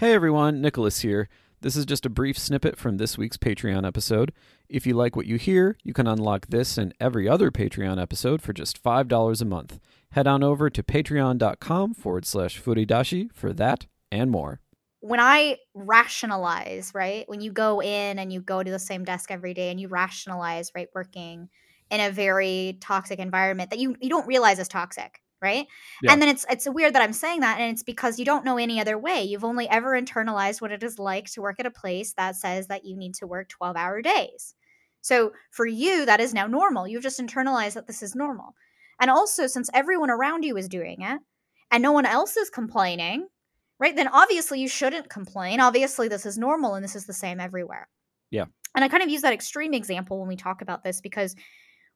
[0.00, 1.28] Hey everyone, Nicholas here.
[1.60, 4.32] This is just a brief snippet from this week's Patreon episode.
[4.66, 8.40] If you like what you hear, you can unlock this and every other Patreon episode
[8.40, 9.78] for just $5 a month.
[10.12, 14.60] Head on over to patreon.com forward slash furidashi for that and more.
[15.00, 19.30] When I rationalize, right, when you go in and you go to the same desk
[19.30, 21.50] every day and you rationalize, right, working
[21.90, 25.66] in a very toxic environment that you, you don't realize is toxic, right?
[26.02, 26.12] Yeah.
[26.12, 28.58] And then it's it's weird that I'm saying that and it's because you don't know
[28.58, 29.22] any other way.
[29.22, 32.66] You've only ever internalized what it is like to work at a place that says
[32.68, 34.54] that you need to work 12-hour days.
[35.02, 36.86] So for you that is now normal.
[36.86, 38.54] You've just internalized that this is normal.
[39.00, 41.20] And also since everyone around you is doing it
[41.70, 43.26] and no one else is complaining,
[43.78, 43.96] right?
[43.96, 45.60] Then obviously you shouldn't complain.
[45.60, 47.88] Obviously this is normal and this is the same everywhere.
[48.30, 48.44] Yeah.
[48.74, 51.34] And I kind of use that extreme example when we talk about this because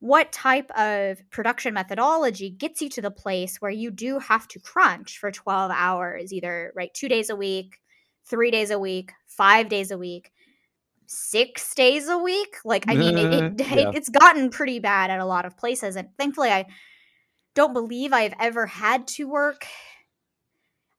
[0.00, 4.60] what type of production methodology gets you to the place where you do have to
[4.60, 7.78] crunch for 12 hours either right 2 days a week
[8.26, 10.30] 3 days a week 5 days a week
[11.06, 13.90] 6 days a week like i mean it, it, Yeah.
[13.90, 16.66] it, it's gotten pretty bad at a lot of places and thankfully i
[17.54, 19.66] don't believe i've ever had to work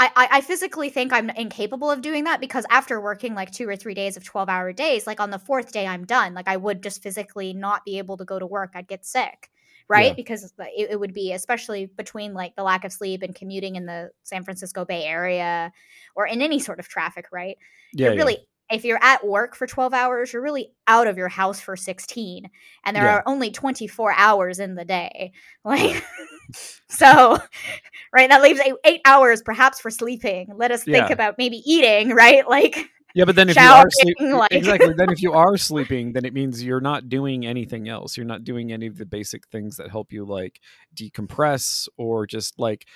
[0.00, 3.68] I, I, I physically think I'm incapable of doing that because after working like two
[3.68, 6.34] or three days of 12 hour days, like on the fourth day, I'm done.
[6.34, 8.72] Like I would just physically not be able to go to work.
[8.74, 9.50] I'd get sick,
[9.88, 10.08] right?
[10.08, 10.14] Yeah.
[10.16, 13.86] Because it, it would be, especially between like the lack of sleep and commuting in
[13.86, 15.72] the San Francisco Bay Area
[16.16, 17.58] or in any sort of traffic, right?
[17.92, 18.24] Yeah, you're yeah.
[18.24, 18.38] really,
[18.72, 22.48] if you're at work for 12 hours, you're really out of your house for 16.
[22.84, 23.16] And there Yeah.
[23.16, 25.32] are only 24 hours in the day.
[25.64, 26.02] Like,
[26.88, 27.38] so,
[28.12, 30.48] right, that leaves eight, eight hours perhaps for sleeping.
[30.56, 31.12] Let us think Yeah.
[31.12, 32.48] about maybe eating, right?
[32.48, 32.76] Like,
[33.14, 36.24] Yeah, but then if you are sleeping, like- exactly, then if you are sleeping, then
[36.24, 38.16] it means you're not doing anything else.
[38.16, 40.60] You're not doing any of the basic things that help you like
[40.94, 42.86] decompress or just like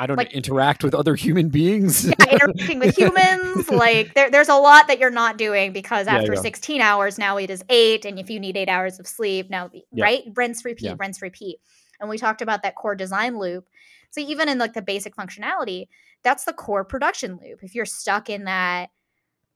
[0.00, 2.04] I don't Like- know, interact with other human beings.
[2.04, 3.68] yeah, interacting with humans.
[3.70, 6.40] Like, there, there's a lot that you're not doing because after yeah.
[6.40, 8.04] 16 hours, now it is eight.
[8.04, 10.04] And if you need eight hours of sleep, now, Yeah.
[10.04, 10.22] right?
[10.36, 10.94] Rinse, repeat, Yeah.
[11.00, 11.58] rinse, repeat.
[12.00, 13.68] And we talked about that core design loop.
[14.10, 15.86] So even in like the basic functionality,
[16.22, 17.62] that's the core production loop.
[17.62, 18.90] If you're stuck in that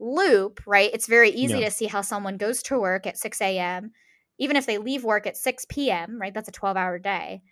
[0.00, 1.60] loop, right, it's very easy Yeah.
[1.60, 3.92] to see how someone goes to work at 6 a.m.,
[4.38, 6.34] even if they leave work at 6 p.m., right?
[6.34, 7.42] That's a 12 hour day.